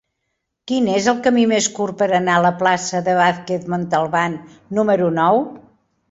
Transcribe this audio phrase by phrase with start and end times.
[0.69, 4.39] Quin és el camí més curt per anar a la plaça de Vázquez Montalbán
[4.79, 5.39] número nou?